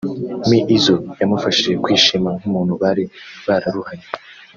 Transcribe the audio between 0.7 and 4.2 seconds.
Izzo yamufashije kwishima nk’umuntu bari bararuhanye